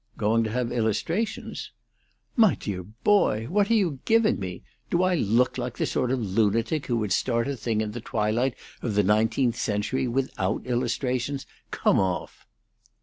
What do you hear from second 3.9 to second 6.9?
giving me? Do I look like the sort of lunatic